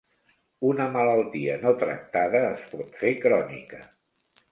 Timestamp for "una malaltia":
0.69-1.57